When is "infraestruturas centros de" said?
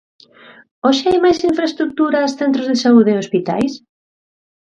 1.49-2.77